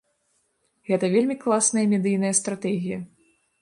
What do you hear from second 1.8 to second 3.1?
медыйная стратэгія.